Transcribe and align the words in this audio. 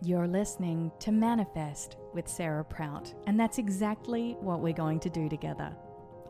You're 0.00 0.28
listening 0.28 0.92
to 1.00 1.10
Manifest 1.10 1.96
with 2.14 2.28
Sarah 2.28 2.64
Prout, 2.64 3.12
and 3.26 3.38
that's 3.38 3.58
exactly 3.58 4.36
what 4.38 4.60
we're 4.60 4.72
going 4.72 5.00
to 5.00 5.10
do 5.10 5.28
together. 5.28 5.74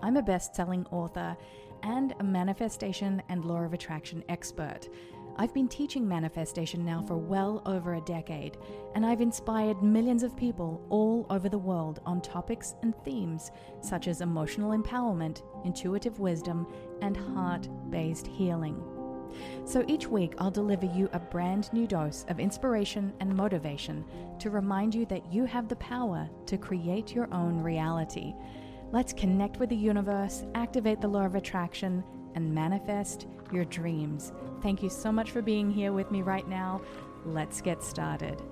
I'm 0.00 0.16
a 0.16 0.22
best 0.22 0.56
selling 0.56 0.86
author 0.90 1.36
and 1.82 2.14
a 2.18 2.24
manifestation 2.24 3.22
and 3.28 3.44
law 3.44 3.60
of 3.60 3.74
attraction 3.74 4.24
expert. 4.30 4.88
I've 5.36 5.52
been 5.52 5.68
teaching 5.68 6.08
manifestation 6.08 6.82
now 6.82 7.04
for 7.06 7.18
well 7.18 7.60
over 7.66 7.94
a 7.94 8.00
decade, 8.00 8.56
and 8.94 9.04
I've 9.04 9.20
inspired 9.20 9.82
millions 9.82 10.22
of 10.22 10.34
people 10.34 10.82
all 10.88 11.26
over 11.28 11.50
the 11.50 11.58
world 11.58 12.00
on 12.06 12.22
topics 12.22 12.74
and 12.80 12.94
themes 13.04 13.50
such 13.82 14.08
as 14.08 14.22
emotional 14.22 14.70
empowerment, 14.70 15.42
intuitive 15.66 16.18
wisdom, 16.20 16.66
and 17.02 17.18
heart 17.18 17.68
based 17.90 18.28
healing. 18.28 18.82
So 19.64 19.84
each 19.88 20.06
week, 20.06 20.34
I'll 20.38 20.50
deliver 20.50 20.86
you 20.86 21.08
a 21.12 21.18
brand 21.18 21.72
new 21.72 21.86
dose 21.86 22.24
of 22.28 22.40
inspiration 22.40 23.12
and 23.20 23.34
motivation 23.34 24.04
to 24.38 24.50
remind 24.50 24.94
you 24.94 25.06
that 25.06 25.32
you 25.32 25.44
have 25.44 25.68
the 25.68 25.76
power 25.76 26.28
to 26.46 26.58
create 26.58 27.14
your 27.14 27.32
own 27.32 27.62
reality. 27.62 28.34
Let's 28.90 29.12
connect 29.12 29.58
with 29.58 29.68
the 29.68 29.76
universe, 29.76 30.44
activate 30.54 31.00
the 31.00 31.08
law 31.08 31.26
of 31.26 31.34
attraction, 31.34 32.02
and 32.34 32.54
manifest 32.54 33.26
your 33.52 33.64
dreams. 33.64 34.32
Thank 34.62 34.82
you 34.82 34.90
so 34.90 35.12
much 35.12 35.30
for 35.30 35.42
being 35.42 35.70
here 35.70 35.92
with 35.92 36.10
me 36.10 36.22
right 36.22 36.46
now. 36.48 36.80
Let's 37.24 37.60
get 37.60 37.82
started. 37.82 38.42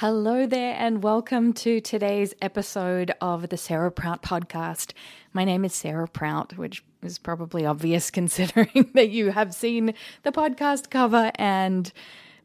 Hello 0.00 0.46
there, 0.46 0.76
and 0.78 1.02
welcome 1.02 1.52
to 1.52 1.78
today's 1.78 2.32
episode 2.40 3.12
of 3.20 3.50
the 3.50 3.58
Sarah 3.58 3.92
Prout 3.92 4.22
podcast. 4.22 4.94
My 5.34 5.44
name 5.44 5.62
is 5.62 5.74
Sarah 5.74 6.08
Prout, 6.08 6.56
which 6.56 6.82
is 7.02 7.18
probably 7.18 7.66
obvious 7.66 8.10
considering 8.20 8.90
that 8.94 9.10
you 9.10 9.30
have 9.32 9.52
seen 9.52 9.92
the 10.22 10.32
podcast 10.32 10.88
cover 10.88 11.30
and 11.34 11.92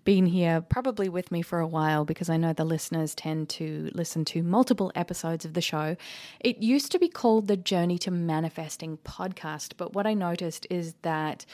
been 0.04 0.26
here 0.26 0.60
probably 0.60 1.08
with 1.08 1.32
me 1.32 1.42
for 1.42 1.62
a 1.62 1.68
while 1.68 2.04
because 2.04 2.30
I 2.30 2.36
know 2.36 2.52
the 2.52 2.66
listeners 2.66 3.16
tend 3.16 3.48
to 3.52 3.90
listen 3.94 4.26
to 4.26 4.44
multiple 4.44 4.92
episodes 4.94 5.46
of 5.46 5.54
the 5.54 5.62
show. 5.62 5.96
It 6.42 6.58
used 6.58 6.92
to 6.92 7.00
be 7.00 7.08
called 7.08 7.48
the 7.48 7.56
Journey 7.56 7.98
to 8.00 8.12
Manifesting 8.12 8.98
podcast, 9.06 9.76
but 9.78 9.94
what 9.94 10.06
I 10.06 10.14
noticed 10.14 10.68
is 10.70 10.96
that 11.04 11.46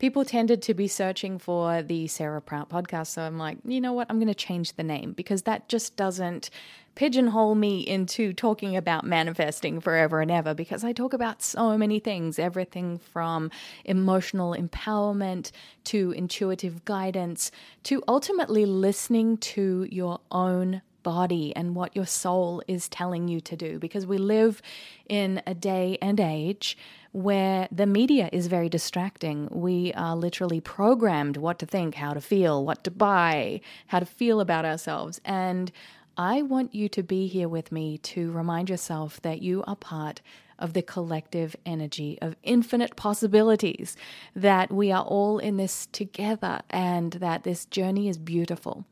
people 0.00 0.24
tended 0.24 0.62
to 0.62 0.74
be 0.74 0.88
searching 0.88 1.38
for 1.38 1.82
the 1.82 2.08
Sarah 2.08 2.40
Prout 2.40 2.70
podcast. 2.70 3.08
So 3.08 3.22
I'm 3.22 3.38
like, 3.38 3.58
you 3.64 3.80
know 3.80 3.92
what? 3.92 4.06
I'm 4.10 4.16
going 4.16 4.28
to 4.28 4.34
change 4.34 4.72
the 4.72 4.82
name 4.82 5.12
because 5.12 5.42
that 5.42 5.68
just 5.68 5.94
doesn't 5.94 6.48
pigeonhole 6.96 7.54
me 7.54 7.80
into 7.80 8.32
talking 8.32 8.76
about 8.76 9.04
manifesting 9.04 9.78
forever 9.78 10.20
and 10.20 10.30
ever 10.30 10.54
because 10.54 10.82
I 10.82 10.92
talk 10.92 11.12
about 11.12 11.40
so 11.40 11.78
many 11.78 12.00
things 12.00 12.38
everything 12.38 12.98
from 12.98 13.50
emotional 13.84 14.56
empowerment 14.58 15.52
to 15.84 16.10
intuitive 16.12 16.84
guidance 16.84 17.52
to 17.84 18.02
ultimately 18.08 18.66
listening 18.66 19.36
to 19.38 19.86
your 19.88 20.18
own 20.32 20.82
body 21.02 21.54
and 21.54 21.74
what 21.74 21.94
your 21.94 22.06
soul 22.06 22.62
is 22.66 22.88
telling 22.88 23.28
you 23.28 23.40
to 23.40 23.56
do 23.56 23.78
because 23.78 24.04
we 24.04 24.18
live 24.18 24.60
in 25.08 25.40
a 25.46 25.54
day 25.54 25.96
and 26.02 26.20
age 26.20 26.76
where 27.12 27.68
the 27.72 27.86
media 27.86 28.28
is 28.32 28.46
very 28.46 28.68
distracting. 28.68 29.48
We 29.50 29.92
are 29.94 30.16
literally 30.16 30.60
programmed 30.60 31.36
what 31.36 31.58
to 31.58 31.66
think, 31.66 31.96
how 31.96 32.14
to 32.14 32.20
feel, 32.20 32.64
what 32.64 32.84
to 32.84 32.90
buy, 32.90 33.60
how 33.88 33.98
to 33.98 34.06
feel 34.06 34.40
about 34.40 34.64
ourselves. 34.64 35.20
And 35.24 35.72
I 36.16 36.42
want 36.42 36.74
you 36.74 36.88
to 36.90 37.02
be 37.02 37.26
here 37.26 37.48
with 37.48 37.72
me 37.72 37.98
to 37.98 38.30
remind 38.30 38.68
yourself 38.68 39.20
that 39.22 39.42
you 39.42 39.64
are 39.66 39.76
part 39.76 40.20
of 40.58 40.74
the 40.74 40.82
collective 40.82 41.56
energy 41.64 42.18
of 42.20 42.36
infinite 42.42 42.94
possibilities, 42.94 43.96
that 44.36 44.70
we 44.70 44.92
are 44.92 45.04
all 45.04 45.38
in 45.38 45.56
this 45.56 45.86
together, 45.86 46.60
and 46.68 47.12
that 47.12 47.42
this 47.42 47.64
journey 47.64 48.08
is 48.08 48.18
beautiful 48.18 48.84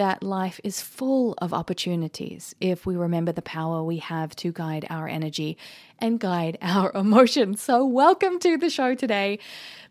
that 0.00 0.22
life 0.22 0.58
is 0.64 0.80
full 0.80 1.34
of 1.42 1.52
opportunities 1.52 2.54
if 2.58 2.86
we 2.86 2.96
remember 2.96 3.32
the 3.32 3.42
power 3.42 3.84
we 3.84 3.98
have 3.98 4.34
to 4.34 4.50
guide 4.50 4.86
our 4.88 5.06
energy 5.06 5.58
and 5.98 6.18
guide 6.18 6.56
our 6.62 6.90
emotions. 6.94 7.60
So, 7.60 7.84
welcome 7.84 8.38
to 8.38 8.56
the 8.56 8.70
show 8.70 8.94
today. 8.94 9.38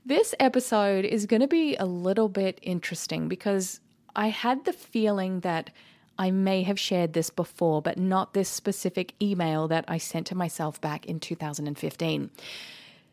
This 0.04 0.34
episode 0.40 1.06
is 1.06 1.28
going 1.28 1.42
to 1.44 1.48
be 1.48 1.76
a 1.76 1.86
little 1.86 2.28
bit 2.28 2.58
interesting 2.64 3.28
because 3.28 3.82
I 4.16 4.30
had 4.30 4.66
the 4.66 4.74
feeling 4.74 5.42
that 5.42 5.70
I 6.18 6.32
may 6.32 6.64
have 6.64 6.80
shared 6.80 7.14
this 7.14 7.30
before, 7.30 7.80
but 7.80 8.00
not 8.00 8.34
this 8.34 8.50
specific 8.50 9.14
email 9.22 9.68
that 9.68 9.86
I 9.88 10.00
sent 10.00 10.26
to 10.28 10.36
myself 10.36 10.82
back 10.82 11.06
in 11.06 11.20
2015. 11.20 12.32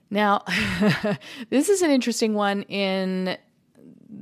Now, 0.09 0.45
this 1.51 1.69
is 1.69 1.83
an 1.83 1.91
interesting 1.91 2.33
one 2.33 2.62
in 2.62 3.37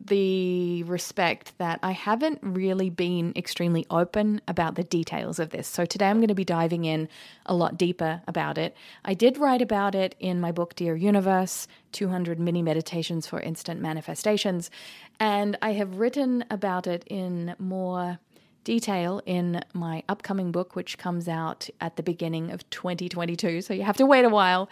the 0.06 0.82
respect 0.84 1.56
that 1.58 1.78
I 1.82 1.92
haven't 1.92 2.40
really 2.42 2.90
been 2.90 3.32
extremely 3.36 3.86
open 3.90 4.40
about 4.48 4.74
the 4.74 4.82
details 4.82 5.38
of 5.38 5.50
this. 5.50 5.68
So 5.68 5.84
today 5.84 6.08
I'm 6.08 6.16
going 6.16 6.28
to 6.28 6.34
be 6.34 6.44
diving 6.44 6.84
in 6.84 7.08
a 7.46 7.54
lot 7.54 7.78
deeper 7.78 8.22
about 8.26 8.58
it. 8.58 8.76
I 9.04 9.14
did 9.14 9.38
write 9.38 9.62
about 9.62 9.94
it 9.94 10.14
in 10.18 10.40
my 10.40 10.52
book, 10.52 10.74
Dear 10.74 10.96
Universe 10.96 11.68
200 11.92 12.40
Mini 12.40 12.60
Meditations 12.60 13.26
for 13.26 13.40
Instant 13.40 13.80
Manifestations. 13.80 14.70
And 15.20 15.56
I 15.62 15.72
have 15.72 15.96
written 15.96 16.44
about 16.50 16.86
it 16.86 17.04
in 17.06 17.54
more 17.58 18.18
detail 18.64 19.20
in 19.26 19.62
my 19.74 20.02
upcoming 20.08 20.50
book, 20.50 20.74
which 20.74 20.98
comes 20.98 21.28
out 21.28 21.68
at 21.80 21.96
the 21.96 22.02
beginning 22.02 22.50
of 22.50 22.68
2022. 22.70 23.60
So 23.62 23.74
you 23.74 23.82
have 23.84 23.98
to 23.98 24.06
wait 24.06 24.24
a 24.24 24.28
while. 24.28 24.68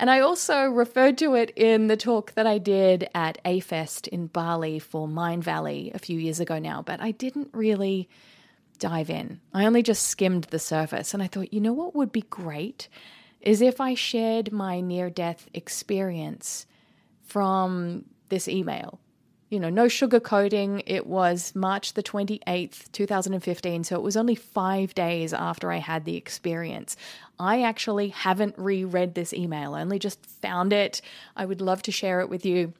And 0.00 0.08
I 0.08 0.20
also 0.20 0.66
referred 0.66 1.18
to 1.18 1.34
it 1.34 1.50
in 1.56 1.88
the 1.88 1.96
talk 1.96 2.32
that 2.34 2.46
I 2.46 2.58
did 2.58 3.08
at 3.16 3.42
AFest 3.44 4.06
in 4.06 4.28
Bali 4.28 4.78
for 4.78 5.08
Mindvalley 5.08 5.92
a 5.92 5.98
few 5.98 6.18
years 6.20 6.38
ago 6.38 6.60
now, 6.60 6.82
but 6.82 7.00
I 7.00 7.10
didn't 7.10 7.48
really 7.52 8.08
dive 8.78 9.10
in. 9.10 9.40
I 9.52 9.66
only 9.66 9.82
just 9.82 10.06
skimmed 10.06 10.44
the 10.44 10.60
surface 10.60 11.12
and 11.14 11.22
I 11.22 11.26
thought, 11.26 11.52
you 11.52 11.60
know 11.60 11.72
what 11.72 11.96
would 11.96 12.12
be 12.12 12.22
great 12.22 12.88
is 13.40 13.60
if 13.60 13.80
I 13.80 13.94
shared 13.94 14.52
my 14.52 14.80
near 14.80 15.10
death 15.10 15.48
experience 15.52 16.64
from 17.24 18.04
this 18.28 18.46
email 18.46 19.00
you 19.48 19.58
know, 19.58 19.70
no 19.70 19.86
sugarcoating. 19.86 20.82
It 20.86 21.06
was 21.06 21.54
March 21.54 21.94
the 21.94 22.02
28th, 22.02 22.92
2015. 22.92 23.84
So 23.84 23.96
it 23.96 24.02
was 24.02 24.16
only 24.16 24.34
five 24.34 24.94
days 24.94 25.32
after 25.32 25.72
I 25.72 25.78
had 25.78 26.04
the 26.04 26.16
experience. 26.16 26.96
I 27.38 27.62
actually 27.62 28.08
haven't 28.08 28.54
reread 28.58 29.14
this 29.14 29.32
email, 29.32 29.74
I 29.74 29.80
only 29.80 29.98
just 29.98 30.24
found 30.26 30.72
it. 30.72 31.00
I 31.36 31.46
would 31.46 31.60
love 31.60 31.82
to 31.82 31.92
share 31.92 32.20
it 32.20 32.28
with 32.28 32.44
you. 32.44 32.74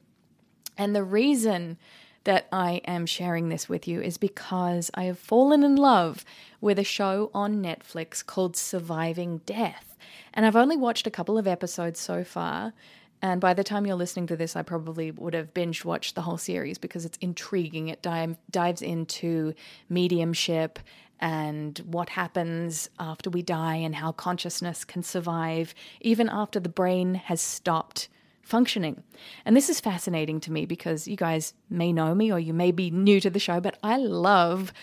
And 0.77 0.95
the 0.95 1.03
reason 1.03 1.77
that 2.25 2.47
I 2.51 2.81
am 2.85 3.05
sharing 3.05 3.49
this 3.49 3.67
with 3.67 3.87
you 3.87 4.01
is 4.01 4.17
because 4.17 4.91
I 4.93 5.05
have 5.05 5.17
fallen 5.17 5.63
in 5.63 5.75
love 5.75 6.25
with 6.61 6.77
a 6.77 6.83
show 6.83 7.31
on 7.33 7.63
Netflix 7.63 8.25
called 8.25 8.55
Surviving 8.55 9.39
Death. 9.45 9.97
And 10.33 10.45
I've 10.45 10.55
only 10.55 10.77
watched 10.77 11.07
a 11.07 11.11
couple 11.11 11.37
of 11.37 11.47
episodes 11.47 11.99
so 11.99 12.23
far. 12.23 12.73
And 13.21 13.41
by 13.41 13.53
the 13.53 13.63
time 13.63 13.85
you're 13.85 13.95
listening 13.95 14.27
to 14.27 14.37
this, 14.37 14.55
I 14.55 14.61
probably 14.61 15.11
would 15.11 15.33
have 15.33 15.53
binge 15.53 15.83
watched 15.83 16.15
the 16.15 16.21
whole 16.21 16.37
series 16.37 16.77
because 16.77 17.05
it's 17.05 17.17
intriguing. 17.17 17.89
It 17.89 18.01
dive, 18.01 18.37
dives 18.49 18.81
into 18.81 19.53
mediumship 19.89 20.79
and 21.19 21.77
what 21.79 22.09
happens 22.09 22.89
after 22.97 23.29
we 23.29 23.41
die 23.41 23.75
and 23.75 23.95
how 23.95 24.13
consciousness 24.13 24.85
can 24.85 25.03
survive 25.03 25.75
even 25.99 26.29
after 26.29 26.59
the 26.61 26.69
brain 26.69 27.15
has 27.15 27.41
stopped 27.41 28.07
functioning. 28.41 29.03
And 29.45 29.55
this 29.55 29.69
is 29.69 29.81
fascinating 29.81 30.39
to 30.41 30.51
me 30.51 30.65
because 30.65 31.07
you 31.07 31.17
guys 31.17 31.53
may 31.69 31.91
know 31.91 32.15
me 32.15 32.31
or 32.31 32.39
you 32.39 32.53
may 32.53 32.71
be 32.71 32.89
new 32.89 33.19
to 33.19 33.29
the 33.29 33.39
show, 33.39 33.59
but 33.59 33.77
I 33.83 33.97
love 33.97 34.73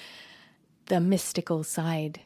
the 0.86 1.00
mystical 1.00 1.64
side 1.64 2.20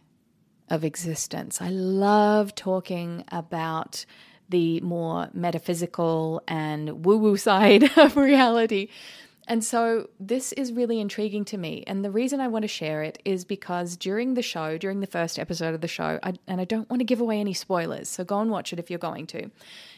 of 0.69 0.84
existence. 0.84 1.62
I 1.62 1.69
love 1.69 2.54
talking 2.54 3.24
about 3.28 4.04
the 4.50 4.80
more 4.80 5.28
metaphysical 5.32 6.42
and 6.47 7.04
woo 7.04 7.18
woo 7.18 7.36
side 7.36 7.84
of 7.97 8.16
reality. 8.16 8.88
And 9.50 9.64
so 9.64 10.08
this 10.20 10.52
is 10.52 10.72
really 10.72 11.00
intriguing 11.00 11.44
to 11.47 11.58
me. 11.58 11.82
And 11.88 12.04
the 12.04 12.10
reason 12.10 12.41
I 12.41 12.47
want 12.47 12.62
to 12.62 12.68
share 12.68 13.02
it 13.02 13.20
is 13.24 13.44
because 13.44 13.97
during 13.97 14.34
the 14.34 14.42
show, 14.42 14.78
during 14.78 15.00
the 15.00 15.08
first 15.08 15.41
episode 15.41 15.74
of 15.74 15.80
the 15.80 15.88
show, 15.88 16.20
I, 16.22 16.34
and 16.47 16.60
I 16.60 16.64
don't 16.64 16.88
want 16.88 17.00
to 17.00 17.04
give 17.04 17.20
away 17.20 17.41
any 17.41 17.52
spoilers, 17.52 18.08
so 18.08 18.22
go 18.22 18.38
and 18.41 18.50
watch 18.50 18.72
it 18.72 18.78
if 18.78 18.91
you're 18.91 19.00
going 19.00 19.26
to. 19.28 19.50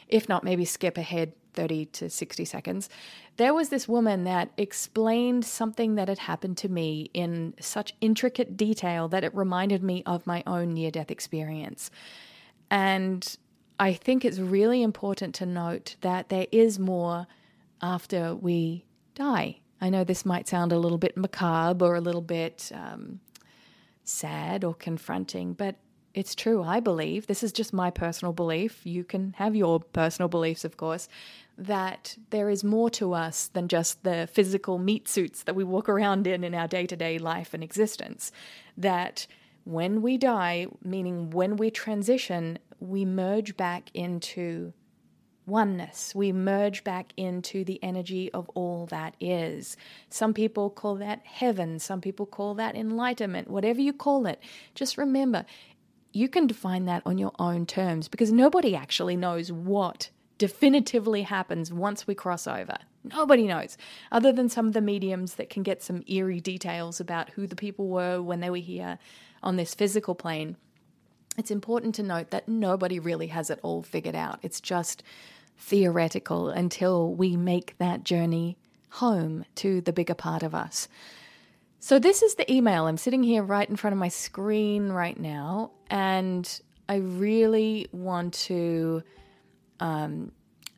If 0.08 0.26
not, 0.26 0.43
maybe 0.43 0.64
skip 0.64 0.96
ahead 0.96 1.34
30 1.52 1.87
to 1.87 2.08
60 2.08 2.44
seconds. 2.46 2.88
There 3.37 3.52
was 3.52 3.69
this 3.69 3.87
woman 3.87 4.25
that 4.25 4.50
explained 4.56 5.44
something 5.44 5.96
that 5.96 6.08
had 6.08 6.20
happened 6.20 6.56
to 6.58 6.70
me 6.70 7.10
in 7.12 7.52
such 7.60 7.94
intricate 8.00 8.56
detail 8.56 9.08
that 9.08 9.25
it 9.25 9.34
reminded 9.34 9.82
me 9.82 10.02
of 10.06 10.26
my 10.26 10.43
own 10.46 10.72
near 10.72 10.90
death 10.90 11.10
experience. 11.10 11.90
And 12.70 13.37
I 13.79 13.95
think 13.95 14.25
it's 14.25 14.39
really 14.39 14.83
important 14.83 15.35
to 15.37 15.47
note 15.47 15.97
that 16.03 16.29
there 16.29 16.47
is 16.53 16.79
more 16.79 17.27
after 17.81 18.35
we 18.35 18.85
die. 19.15 19.59
I 19.81 19.91
know 19.91 20.05
this 20.05 20.25
might 20.25 20.47
sound 20.47 20.73
a 20.73 20.79
little 20.79 20.99
bit 20.99 21.17
macabre 21.17 21.85
or 21.85 21.97
a 21.97 22.01
little 22.01 22.21
bit 22.21 22.71
um, 22.73 23.21
sad 24.05 24.63
or 24.63 24.75
confronting, 24.75 25.55
but 25.55 25.77
it's 26.15 26.35
true. 26.35 26.63
I 26.63 26.81
believe, 26.81 27.27
this 27.27 27.43
is 27.43 27.53
just 27.53 27.73
my 27.73 27.91
personal 27.91 28.33
belief. 28.33 28.85
You 28.85 29.03
can 29.03 29.35
have 29.39 29.57
your 29.57 29.81
personal 29.81 30.29
beliefs, 30.29 30.65
of 30.65 30.77
course, 30.77 31.09
that 31.57 32.17
there 32.31 32.51
is 32.51 32.63
more 32.63 32.91
to 32.91 33.15
us 33.15 33.49
than 33.49 33.69
just 33.69 34.03
the 34.05 34.29
physical 34.31 34.79
meat 34.79 35.09
suits 35.09 35.43
that 35.45 35.57
we 35.57 35.65
walk 35.65 35.89
around 35.89 36.27
in 36.27 36.45
in 36.45 36.55
our 36.55 36.69
day 36.69 36.87
to 36.87 36.97
day 36.97 37.19
life 37.19 37.55
and 37.55 37.65
existence. 37.65 38.31
That 38.77 39.27
when 39.65 40.03
we 40.03 40.19
die, 40.19 40.67
meaning 40.85 41.31
when 41.31 41.57
we 41.57 41.71
transition, 41.71 42.59
we 42.82 43.05
merge 43.05 43.56
back 43.56 43.90
into 43.94 44.73
oneness. 45.46 46.14
We 46.14 46.32
merge 46.32 46.84
back 46.84 47.12
into 47.17 47.64
the 47.64 47.82
energy 47.82 48.31
of 48.32 48.49
all 48.50 48.87
that 48.87 49.14
is. 49.20 49.76
Some 50.08 50.34
people 50.34 50.70
call 50.70 50.96
that 50.96 51.25
heaven, 51.25 51.79
some 51.79 52.00
people 52.00 52.26
call 52.26 52.55
that 52.55 52.76
enlightenment, 52.76 53.49
whatever 53.49 53.81
you 53.81 53.93
call 53.93 54.26
it. 54.26 54.40
Just 54.75 54.96
remember, 54.99 55.44
you 56.12 56.29
can 56.29 56.46
define 56.46 56.84
that 56.87 57.02
on 57.06 57.19
your 57.19 57.32
own 57.38 57.67
terms 57.67 58.08
because 58.08 58.31
nobody 58.31 58.76
actually 58.76 59.17
knows 59.17 59.50
what 59.50 60.11
definitively 60.38 61.23
happens 61.23 61.73
once 61.73 62.06
we 62.06 62.14
cross 62.14 62.46
over. 62.46 62.76
Nobody 63.05 63.46
knows, 63.46 63.76
other 64.12 64.32
than 64.32 64.49
some 64.49 64.67
of 64.69 64.75
the 64.75 64.81
mediums 64.81 65.35
that 65.35 65.50
can 65.50 65.62
get 65.64 65.82
some 65.82 66.05
eerie 66.06 66.40
details 66.40 67.00
about 67.00 67.31
who 67.31 67.46
the 67.46 67.56
people 67.56 67.88
were 67.88 68.23
when 68.23 68.40
they 68.40 68.50
were 68.50 68.56
here 68.56 68.99
on 69.43 69.56
this 69.56 69.75
physical 69.75 70.14
plane. 70.14 70.56
It's 71.38 71.50
important 71.50 71.94
to 71.96 72.02
note 72.02 72.31
that 72.31 72.49
nobody 72.49 72.99
really 72.99 73.29
has 73.29 73.50
it 73.50 73.58
all 73.62 73.82
figured 73.82 74.14
out. 74.14 74.38
It's 74.43 74.61
just 74.61 75.02
theoretical 75.56 76.50
until 76.50 77.14
we 77.14 77.37
make 77.37 77.76
that 77.79 78.05
journey 78.05 78.58
home 78.90 79.44
to 79.56 79.81
the 79.81 79.93
bigger 79.93 80.14
part 80.14 80.43
of 80.43 80.55
us. 80.55 80.88
So, 81.81 81.99
this 81.99 82.23
is 82.23 82.37
the 82.37 82.50
email. 82.52 82.87
I'm 82.87 82.96
sitting 82.96 83.23
here 83.23 83.43
right 83.43 83.69
in 83.69 83.76
front 83.76 83.93
of 83.93 83.99
my 83.99 84.08
screen 84.08 84.90
right 84.90 85.19
now, 85.19 85.73
and 85.90 86.61
I 86.88 86.96
really 86.96 87.88
want 87.93 88.35
to. 88.35 89.02
Um, 89.81 90.31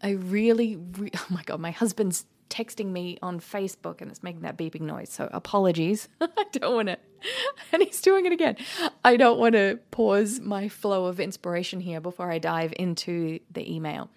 I 0.02 0.10
really, 0.12 0.76
re- 0.76 1.10
oh 1.16 1.26
my 1.28 1.42
God, 1.42 1.60
my 1.60 1.72
husband's 1.72 2.24
texting 2.48 2.86
me 2.86 3.18
on 3.20 3.40
Facebook 3.40 4.00
and 4.00 4.10
it's 4.10 4.22
making 4.22 4.42
that 4.42 4.56
beeping 4.56 4.82
noise. 4.82 5.10
So, 5.10 5.28
apologies. 5.32 6.08
I 6.20 6.44
don't 6.52 6.74
want 6.74 6.88
to. 6.88 6.98
And 7.72 7.82
he's 7.82 8.00
doing 8.00 8.26
it 8.26 8.32
again. 8.32 8.56
I 9.04 9.16
don't 9.16 9.38
want 9.38 9.54
to 9.54 9.78
pause 9.90 10.38
my 10.38 10.68
flow 10.68 11.06
of 11.06 11.18
inspiration 11.18 11.80
here 11.80 12.00
before 12.00 12.30
I 12.30 12.38
dive 12.38 12.72
into 12.76 13.40
the 13.50 13.74
email. 13.74 14.10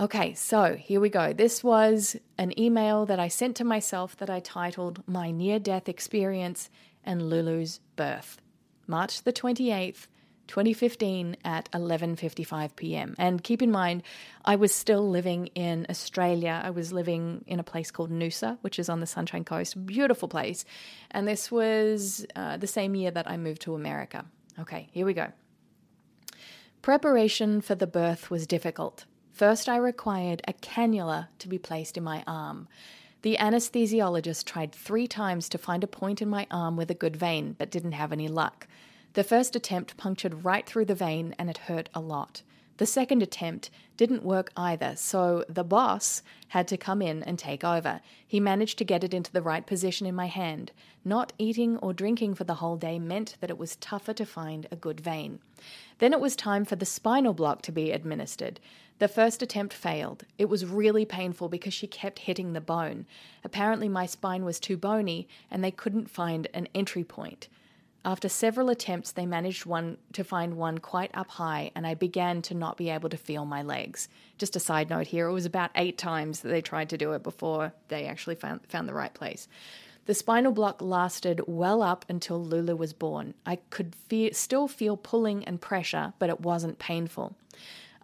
Okay, 0.00 0.32
so 0.32 0.74
here 0.74 1.00
we 1.00 1.10
go. 1.10 1.34
This 1.34 1.62
was 1.62 2.16
an 2.38 2.58
email 2.58 3.04
that 3.04 3.20
I 3.20 3.28
sent 3.28 3.56
to 3.56 3.64
myself 3.64 4.16
that 4.16 4.30
I 4.30 4.40
titled 4.40 5.02
My 5.06 5.30
Near 5.30 5.58
Death 5.58 5.86
Experience 5.86 6.70
and 7.04 7.28
Lulu's 7.28 7.80
Birth, 7.96 8.40
March 8.86 9.22
the 9.22 9.34
28th, 9.34 10.06
2015 10.48 11.36
at 11.44 11.70
11:55 11.72 12.76
p.m. 12.76 13.14
And 13.18 13.42
keep 13.42 13.62
in 13.62 13.70
mind, 13.70 14.02
I 14.44 14.56
was 14.56 14.74
still 14.74 15.08
living 15.08 15.46
in 15.54 15.86
Australia. 15.88 16.60
I 16.64 16.70
was 16.70 16.92
living 16.92 17.44
in 17.46 17.58
a 17.60 17.62
place 17.62 17.90
called 17.90 18.10
Noosa, 18.10 18.58
which 18.60 18.78
is 18.78 18.88
on 18.88 19.00
the 19.00 19.06
Sunshine 19.06 19.44
Coast, 19.44 19.86
beautiful 19.86 20.28
place. 20.28 20.64
And 21.10 21.26
this 21.26 21.50
was 21.50 22.26
uh, 22.36 22.56
the 22.56 22.66
same 22.66 22.94
year 22.94 23.10
that 23.10 23.28
I 23.28 23.36
moved 23.36 23.62
to 23.62 23.74
America. 23.74 24.24
Okay, 24.58 24.88
here 24.92 25.06
we 25.06 25.14
go. 25.14 25.28
Preparation 26.82 27.60
for 27.60 27.74
the 27.74 27.86
birth 27.86 28.30
was 28.30 28.46
difficult. 28.46 29.04
First, 29.32 29.68
I 29.68 29.76
required 29.76 30.42
a 30.46 30.52
cannula 30.52 31.28
to 31.38 31.48
be 31.48 31.58
placed 31.58 31.96
in 31.96 32.04
my 32.04 32.22
arm. 32.26 32.68
The 33.22 33.36
anesthesiologist 33.38 34.44
tried 34.44 34.72
three 34.72 35.06
times 35.06 35.48
to 35.50 35.58
find 35.58 35.84
a 35.84 35.86
point 35.86 36.20
in 36.20 36.28
my 36.28 36.46
arm 36.50 36.76
with 36.76 36.90
a 36.90 36.94
good 36.94 37.16
vein, 37.16 37.54
but 37.56 37.70
didn't 37.70 37.92
have 37.92 38.12
any 38.12 38.26
luck. 38.26 38.66
The 39.14 39.24
first 39.24 39.54
attempt 39.54 39.96
punctured 39.96 40.44
right 40.44 40.66
through 40.66 40.86
the 40.86 40.94
vein 40.94 41.34
and 41.38 41.50
it 41.50 41.58
hurt 41.58 41.90
a 41.94 42.00
lot. 42.00 42.42
The 42.78 42.86
second 42.86 43.22
attempt 43.22 43.68
didn't 43.98 44.24
work 44.24 44.50
either, 44.56 44.96
so 44.96 45.44
the 45.48 45.62
boss 45.62 46.22
had 46.48 46.66
to 46.68 46.78
come 46.78 47.02
in 47.02 47.22
and 47.22 47.38
take 47.38 47.62
over. 47.62 48.00
He 48.26 48.40
managed 48.40 48.78
to 48.78 48.84
get 48.84 49.04
it 49.04 49.12
into 49.12 49.30
the 49.30 49.42
right 49.42 49.66
position 49.66 50.06
in 50.06 50.14
my 50.14 50.26
hand. 50.26 50.72
Not 51.04 51.34
eating 51.36 51.76
or 51.78 51.92
drinking 51.92 52.34
for 52.34 52.44
the 52.44 52.54
whole 52.54 52.76
day 52.76 52.98
meant 52.98 53.36
that 53.40 53.50
it 53.50 53.58
was 53.58 53.76
tougher 53.76 54.14
to 54.14 54.24
find 54.24 54.66
a 54.70 54.76
good 54.76 55.00
vein. 55.00 55.40
Then 55.98 56.14
it 56.14 56.20
was 56.20 56.34
time 56.34 56.64
for 56.64 56.76
the 56.76 56.86
spinal 56.86 57.34
block 57.34 57.60
to 57.62 57.72
be 57.72 57.92
administered. 57.92 58.58
The 58.98 59.08
first 59.08 59.42
attempt 59.42 59.74
failed. 59.74 60.24
It 60.38 60.48
was 60.48 60.64
really 60.64 61.04
painful 61.04 61.50
because 61.50 61.74
she 61.74 61.86
kept 61.86 62.20
hitting 62.20 62.52
the 62.52 62.60
bone. 62.60 63.04
Apparently, 63.44 63.88
my 63.88 64.06
spine 64.06 64.44
was 64.44 64.58
too 64.58 64.78
bony 64.78 65.28
and 65.50 65.62
they 65.62 65.70
couldn't 65.70 66.10
find 66.10 66.48
an 66.54 66.66
entry 66.74 67.04
point. 67.04 67.48
After 68.04 68.28
several 68.28 68.68
attempts, 68.68 69.12
they 69.12 69.26
managed 69.26 69.64
one 69.64 69.96
to 70.12 70.24
find 70.24 70.56
one 70.56 70.78
quite 70.78 71.12
up 71.14 71.28
high, 71.28 71.70
and 71.76 71.86
I 71.86 71.94
began 71.94 72.42
to 72.42 72.54
not 72.54 72.76
be 72.76 72.90
able 72.90 73.08
to 73.10 73.16
feel 73.16 73.44
my 73.44 73.62
legs. 73.62 74.08
Just 74.38 74.56
a 74.56 74.60
side 74.60 74.90
note 74.90 75.06
here, 75.06 75.28
it 75.28 75.32
was 75.32 75.46
about 75.46 75.70
eight 75.76 75.98
times 75.98 76.40
that 76.40 76.48
they 76.48 76.62
tried 76.62 76.88
to 76.90 76.98
do 76.98 77.12
it 77.12 77.22
before 77.22 77.72
they 77.88 78.06
actually 78.06 78.34
found, 78.34 78.66
found 78.66 78.88
the 78.88 78.94
right 78.94 79.14
place. 79.14 79.46
The 80.06 80.14
spinal 80.14 80.50
block 80.50 80.82
lasted 80.82 81.42
well 81.46 81.80
up 81.80 82.04
until 82.08 82.44
Lulu 82.44 82.74
was 82.74 82.92
born. 82.92 83.34
I 83.46 83.56
could 83.70 83.94
feel, 84.08 84.34
still 84.34 84.66
feel 84.66 84.96
pulling 84.96 85.44
and 85.44 85.60
pressure, 85.60 86.12
but 86.18 86.28
it 86.28 86.40
wasn't 86.40 86.80
painful. 86.80 87.36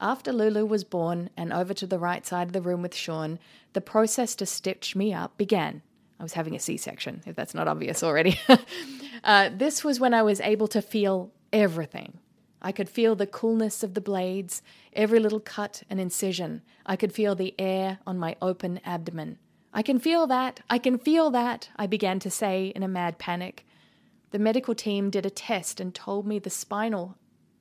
After 0.00 0.32
Lulu 0.32 0.64
was 0.64 0.84
born 0.84 1.28
and 1.36 1.52
over 1.52 1.74
to 1.74 1.88
the 1.88 1.98
right 1.98 2.24
side 2.24 2.46
of 2.46 2.52
the 2.52 2.62
room 2.62 2.82
with 2.82 2.94
Sean, 2.94 3.40
the 3.72 3.80
process 3.80 4.36
to 4.36 4.46
stitch 4.46 4.94
me 4.94 5.12
up 5.12 5.36
began. 5.36 5.82
I 6.18 6.22
was 6.22 6.32
having 6.32 6.56
a 6.56 6.58
C 6.58 6.76
section, 6.76 7.22
if 7.26 7.36
that's 7.36 7.54
not 7.54 7.68
obvious 7.68 8.02
already. 8.02 8.38
uh, 9.24 9.50
this 9.54 9.84
was 9.84 10.00
when 10.00 10.14
I 10.14 10.22
was 10.22 10.40
able 10.40 10.68
to 10.68 10.82
feel 10.82 11.30
everything. 11.52 12.18
I 12.60 12.72
could 12.72 12.88
feel 12.88 13.14
the 13.14 13.26
coolness 13.26 13.82
of 13.84 13.94
the 13.94 14.00
blades, 14.00 14.62
every 14.92 15.20
little 15.20 15.40
cut 15.40 15.84
and 15.88 16.00
incision. 16.00 16.62
I 16.84 16.96
could 16.96 17.12
feel 17.12 17.34
the 17.34 17.54
air 17.58 17.98
on 18.06 18.18
my 18.18 18.34
open 18.42 18.80
abdomen. 18.84 19.38
I 19.72 19.82
can 19.82 20.00
feel 20.00 20.26
that, 20.26 20.60
I 20.68 20.78
can 20.78 20.98
feel 20.98 21.30
that, 21.30 21.68
I 21.76 21.86
began 21.86 22.18
to 22.20 22.30
say 22.30 22.72
in 22.74 22.82
a 22.82 22.88
mad 22.88 23.18
panic. 23.18 23.64
The 24.30 24.38
medical 24.38 24.74
team 24.74 25.08
did 25.08 25.24
a 25.24 25.30
test 25.30 25.78
and 25.78 25.94
told 25.94 26.26
me 26.26 26.38
the 26.38 26.50
spinal 26.50 27.16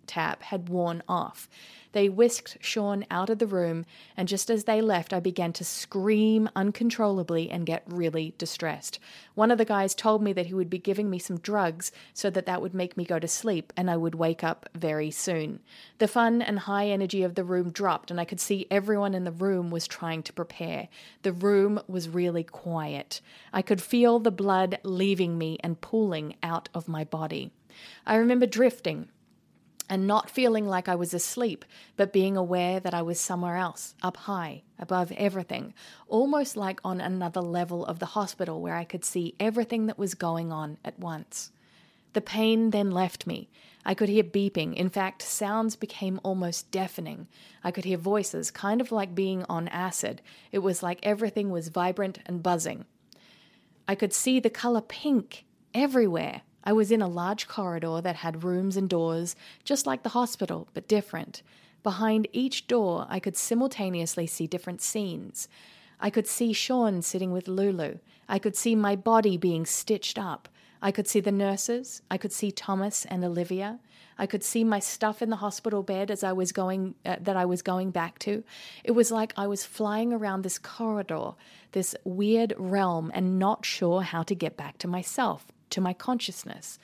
tap 0.08 0.44
had 0.44 0.70
worn 0.70 1.04
off. 1.08 1.50
They 1.94 2.10
whisked 2.10 2.58
Sean 2.62 3.06
out 3.10 3.30
of 3.30 3.40
the 3.40 3.48
room, 3.48 3.86
and 4.16 4.28
just 4.28 4.50
as 4.50 4.66
they 4.66 4.82
left, 4.82 5.14
I 5.14 5.20
began 5.20 5.54
to 5.54 5.64
scream 5.64 6.50
uncontrollably 6.56 7.50
and 7.50 7.66
get 7.66 7.84
really 7.88 8.36
distressed. 8.38 9.00
One 9.36 9.52
of 9.52 9.58
the 9.58 9.66
guys 9.66 9.96
told 9.96 10.22
me 10.22 10.34
that 10.34 10.46
he 10.46 10.54
would 10.54 10.70
be 10.70 10.78
giving 10.78 11.10
me 11.10 11.18
some 11.18 11.40
drugs 11.40 11.92
so 12.14 12.30
that 12.30 12.46
that 12.46 12.62
would 12.62 12.74
make 12.74 12.98
me 12.98 13.06
go 13.06 13.20
to 13.20 13.28
sleep 13.28 13.74
and 13.76 13.90
I 13.90 13.98
would 13.98 14.16
wake 14.16 14.44
up 14.44 14.70
very 14.76 15.10
soon. 15.10 15.60
The 15.98 16.08
fun 16.08 16.42
and 16.42 16.60
high 16.60 16.88
energy 16.88 17.24
of 17.24 17.36
the 17.36 17.44
room 17.44 17.72
dropped, 17.72 18.12
and 18.12 18.20
I 18.20 18.26
could 18.26 18.40
see 18.40 18.68
everyone 18.70 19.16
in 19.16 19.24
the 19.24 19.32
room 19.32 19.72
was 19.72 19.88
trying 19.88 20.24
to 20.24 20.34
prepare. 20.34 20.90
The 21.24 21.34
room 21.34 21.80
was 21.88 22.10
really 22.10 22.44
quiet. 22.44 23.22
I 23.54 23.62
could 23.62 23.82
feel 23.82 24.20
the 24.20 24.30
blood 24.30 24.78
leaving 24.84 25.38
me 25.38 25.58
and 25.64 25.82
pooling 25.82 26.36
out 26.44 26.70
of 26.74 26.88
my 26.88 27.04
body. 27.06 27.52
I 28.06 28.16
remember 28.16 28.46
drifting 28.46 29.10
and 29.90 30.06
not 30.08 30.30
feeling 30.30 30.68
like 30.68 30.88
I 30.90 30.96
was 30.96 31.14
asleep, 31.14 31.64
but 31.96 32.14
being 32.14 32.36
aware 32.36 32.80
that 32.80 32.94
I 32.94 33.02
was 33.02 33.20
somewhere 33.20 33.56
else, 33.56 33.96
up 34.02 34.18
high, 34.18 34.64
above 34.78 35.12
everything, 35.14 35.74
almost 36.08 36.58
like 36.58 36.80
on 36.84 37.00
another 37.00 37.42
level 37.42 37.86
of 37.86 38.00
the 38.00 38.08
hospital 38.08 38.62
where 38.62 38.76
I 38.76 38.84
could 38.84 39.06
see 39.06 39.36
everything 39.40 39.86
that 39.86 39.98
was 39.98 40.14
going 40.14 40.52
on 40.52 40.78
at 40.84 41.00
once. 41.00 41.52
The 42.14 42.22
pain 42.22 42.72
then 42.72 42.92
left 42.92 43.28
me. 43.28 43.50
I 43.86 43.94
could 43.94 44.10
hear 44.10 44.24
beeping. 44.24 44.74
In 44.74 44.90
fact, 44.90 45.22
sounds 45.22 45.78
became 45.78 46.20
almost 46.22 46.72
deafening. 46.72 47.28
I 47.64 47.72
could 47.72 47.86
hear 47.86 47.98
voices, 47.98 48.52
kind 48.52 48.82
of 48.82 48.92
like 48.92 49.16
being 49.16 49.46
on 49.48 49.70
acid. 49.70 50.22
It 50.52 50.60
was 50.60 50.84
like 50.84 51.00
everything 51.04 51.52
was 51.52 51.70
vibrant 51.70 52.20
and 52.26 52.44
buzzing. 52.44 52.86
I 53.88 53.96
could 53.96 54.12
see 54.12 54.42
the 54.42 54.50
color 54.50 54.82
pink 54.82 55.46
everywhere. 55.74 56.42
I 56.68 56.74
was 56.74 56.92
in 56.92 57.02
a 57.02 57.08
large 57.08 57.48
corridor 57.48 58.02
that 58.02 58.18
had 58.18 58.44
rooms 58.44 58.76
and 58.76 58.90
doors, 58.90 59.38
just 59.64 59.88
like 59.88 60.04
the 60.04 60.10
hospital, 60.10 60.68
but 60.74 60.86
different. 60.86 61.42
Behind 61.82 62.28
each 62.34 62.68
door, 62.68 63.08
I 63.08 63.22
could 63.22 63.38
simultaneously 63.38 64.28
see 64.28 64.48
different 64.48 64.82
scenes. 64.82 65.48
I 66.02 66.10
could 66.10 66.28
see 66.28 66.52
Sean 66.52 67.02
sitting 67.02 67.32
with 67.32 67.48
Lulu. 67.48 68.00
I 68.28 68.38
could 68.38 68.58
see 68.58 68.76
my 68.76 68.98
body 68.98 69.38
being 69.38 69.66
stitched 69.66 70.20
up. 70.20 70.50
I 70.82 70.92
could 70.92 71.08
see 71.08 71.22
the 71.22 71.32
nurses. 71.32 72.02
I 72.12 72.18
could 72.18 72.34
see 72.34 72.52
Thomas 72.52 73.06
and 73.06 73.24
Olivia. 73.24 73.80
I 74.18 74.26
could 74.26 74.44
see 74.44 74.66
my 74.66 74.80
stuff 74.80 75.22
in 75.22 75.30
the 75.30 75.38
hospital 75.38 75.84
bed 75.84 76.12
as 76.12 76.22
I 76.22 76.34
was 76.34 76.52
going 76.52 76.96
uh, 77.06 77.16
that 77.22 77.38
I 77.38 77.46
was 77.46 77.62
going 77.62 77.92
back 77.92 78.20
to. 78.20 78.44
It 78.84 78.92
was 78.92 79.10
like 79.10 79.32
I 79.38 79.48
was 79.48 79.64
flying 79.64 80.12
around 80.12 80.42
this 80.42 80.60
corridor, 80.60 81.32
this 81.72 81.96
weird 82.04 82.54
realm 82.58 83.10
and 83.14 83.40
not 83.40 83.66
sure 83.66 84.02
how 84.02 84.24
to 84.24 84.36
get 84.36 84.58
back 84.58 84.78
to 84.80 84.88
myself, 84.90 85.46
to 85.72 85.82
my 85.82 85.94
consciousness. 85.94 86.80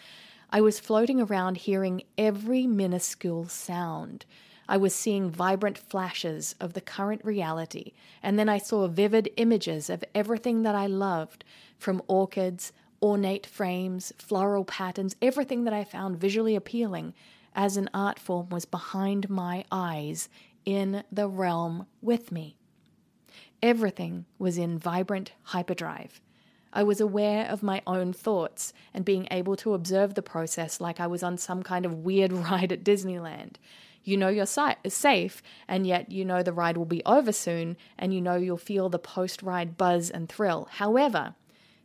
I 0.49 0.61
was 0.61 0.79
floating 0.79 1.19
around 1.19 1.57
hearing 1.57 2.03
every 2.17 2.67
minuscule 2.67 3.47
sound. 3.47 4.25
I 4.69 4.77
was 4.77 4.95
seeing 4.95 5.29
vibrant 5.29 5.77
flashes 5.77 6.55
of 6.59 6.73
the 6.73 6.81
current 6.81 7.25
reality, 7.25 7.91
and 8.21 8.39
then 8.39 8.47
I 8.47 8.59
saw 8.59 8.87
vivid 8.87 9.29
images 9.35 9.89
of 9.89 10.03
everything 10.15 10.63
that 10.63 10.75
I 10.75 10.87
loved 10.87 11.43
from 11.77 12.01
orchids, 12.07 12.71
ornate 13.01 13.45
frames, 13.45 14.13
floral 14.17 14.63
patterns, 14.63 15.15
everything 15.21 15.65
that 15.65 15.73
I 15.73 15.83
found 15.83 16.17
visually 16.17 16.55
appealing. 16.55 17.13
as 17.55 17.77
an 17.77 17.89
art 17.93 18.19
form 18.19 18.49
was 18.49 18.65
behind 18.65 19.29
my 19.29 19.63
eyes 19.71 20.29
in 20.65 21.03
the 21.11 21.27
realm 21.27 21.85
with 22.01 22.31
me. 22.31 22.57
Everything 23.61 24.25
was 24.37 24.57
in 24.57 24.77
vibrant 24.77 25.31
hyperdrive. 25.43 26.19
I 26.73 26.81
was 26.83 26.99
aware 26.99 27.45
of 27.47 27.61
my 27.61 27.83
own 27.85 28.13
thoughts 28.13 28.73
and 28.93 29.05
being 29.05 29.27
able 29.29 29.55
to 29.57 29.75
observe 29.75 30.15
the 30.15 30.23
process 30.23 30.81
like 30.81 30.99
I 30.99 31.05
was 31.05 31.21
on 31.21 31.37
some 31.37 31.61
kind 31.61 31.85
of 31.85 32.03
weird 32.03 32.33
ride 32.33 32.71
at 32.71 32.83
Disneyland. 32.83 33.55
You 34.03 34.17
know 34.17 34.27
you're 34.27 34.45
safe, 34.45 35.41
and 35.67 35.87
yet 35.87 36.11
you 36.11 36.25
know 36.25 36.43
the 36.43 36.51
ride 36.51 36.75
will 36.75 36.85
be 36.85 37.03
over 37.05 37.31
soon, 37.31 37.77
and 37.97 38.13
you 38.13 38.19
know 38.19 38.35
you'll 38.35 38.57
feel 38.57 38.89
the 38.89 38.99
post 38.99 39.41
ride 39.41 39.77
buzz 39.77 40.09
and 40.09 40.27
thrill. 40.27 40.67
However, 40.71 41.35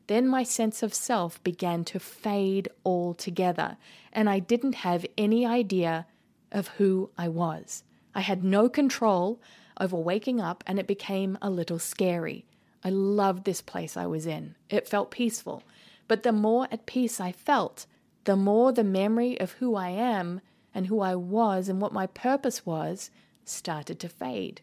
then 0.09 0.27
my 0.27 0.43
sense 0.43 0.83
of 0.83 0.95
self 0.95 1.41
began 1.45 1.85
to 1.85 2.01
fade 2.01 2.69
altogether, 2.85 3.77
and 4.13 4.29
I 4.29 4.41
didn't 4.41 4.77
have 4.77 5.07
any 5.17 5.47
idea 5.47 6.07
of 6.51 6.69
who 6.69 7.11
I 7.17 7.29
was. 7.29 7.85
I 8.15 8.23
had 8.23 8.43
no 8.43 8.69
control 8.69 9.41
over 9.79 9.97
waking 9.97 10.41
up, 10.41 10.65
and 10.67 10.81
it 10.81 10.89
became 10.89 11.39
a 11.41 11.51
little 11.51 11.79
scary. 11.79 12.47
I 12.85 12.91
loved 12.91 13.45
this 13.45 13.61
place 13.61 13.97
I 13.97 14.07
was 14.07 14.27
in. 14.27 14.55
It 14.71 14.89
felt 14.89 15.11
peaceful. 15.11 15.63
But 16.07 16.23
the 16.23 16.33
more 16.33 16.69
at 16.71 16.87
peace 16.87 17.21
I 17.21 17.33
felt, 17.33 17.87
the 18.25 18.37
more 18.37 18.73
the 18.73 18.85
memory 18.85 19.39
of 19.41 19.53
who 19.53 19.75
I 19.75 19.91
am 19.91 20.41
and 20.75 20.87
who 20.87 21.01
I 21.01 21.15
was 21.15 21.69
and 21.69 21.81
what 21.81 21.93
my 21.93 22.07
purpose 22.07 22.65
was 22.65 23.11
started 23.45 23.99
to 24.01 24.09
fade. 24.09 24.61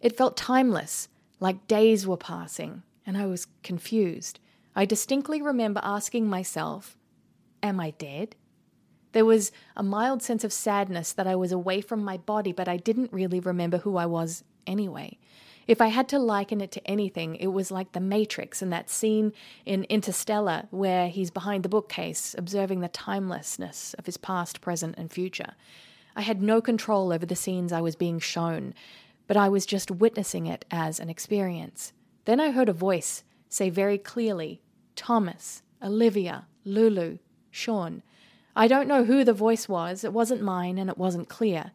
It 0.00 0.16
felt 0.16 0.36
timeless, 0.36 1.08
like 1.40 1.66
days 1.66 2.06
were 2.06 2.16
passing, 2.16 2.82
and 3.04 3.16
I 3.16 3.26
was 3.26 3.48
confused. 3.62 4.38
I 4.76 4.84
distinctly 4.84 5.42
remember 5.42 5.80
asking 5.82 6.28
myself, 6.28 6.96
Am 7.62 7.80
I 7.80 7.90
dead? 7.90 8.36
There 9.12 9.24
was 9.24 9.50
a 9.76 9.82
mild 9.82 10.22
sense 10.22 10.44
of 10.44 10.52
sadness 10.52 11.12
that 11.12 11.26
I 11.26 11.34
was 11.34 11.50
away 11.50 11.80
from 11.80 12.04
my 12.04 12.18
body, 12.18 12.52
but 12.52 12.68
I 12.68 12.76
didn't 12.76 13.12
really 13.12 13.40
remember 13.40 13.78
who 13.78 13.96
I 13.96 14.06
was 14.06 14.44
anyway. 14.66 15.18
If 15.68 15.82
I 15.82 15.88
had 15.88 16.08
to 16.08 16.18
liken 16.18 16.62
it 16.62 16.72
to 16.72 16.86
anything, 16.86 17.36
it 17.36 17.48
was 17.48 17.70
like 17.70 17.92
the 17.92 18.00
Matrix 18.00 18.62
and 18.62 18.72
that 18.72 18.88
scene 18.88 19.34
in 19.66 19.84
Interstellar 19.84 20.66
where 20.70 21.08
he's 21.08 21.30
behind 21.30 21.62
the 21.62 21.68
bookcase, 21.68 22.34
observing 22.38 22.80
the 22.80 22.88
timelessness 22.88 23.94
of 23.98 24.06
his 24.06 24.16
past, 24.16 24.62
present, 24.62 24.94
and 24.96 25.12
future. 25.12 25.52
I 26.16 26.22
had 26.22 26.40
no 26.40 26.62
control 26.62 27.12
over 27.12 27.26
the 27.26 27.36
scenes 27.36 27.70
I 27.70 27.82
was 27.82 27.96
being 27.96 28.18
shown, 28.18 28.72
but 29.26 29.36
I 29.36 29.50
was 29.50 29.66
just 29.66 29.90
witnessing 29.90 30.46
it 30.46 30.64
as 30.70 30.98
an 30.98 31.10
experience. 31.10 31.92
Then 32.24 32.40
I 32.40 32.50
heard 32.50 32.70
a 32.70 32.72
voice 32.72 33.22
say 33.50 33.68
very 33.68 33.98
clearly, 33.98 34.62
Thomas, 34.96 35.62
Olivia, 35.82 36.46
Lulu, 36.64 37.18
Sean. 37.50 38.02
I 38.56 38.68
don't 38.68 38.88
know 38.88 39.04
who 39.04 39.22
the 39.22 39.34
voice 39.34 39.68
was, 39.68 40.02
it 40.02 40.14
wasn't 40.14 40.40
mine 40.40 40.78
and 40.78 40.88
it 40.88 40.96
wasn't 40.96 41.28
clear. 41.28 41.72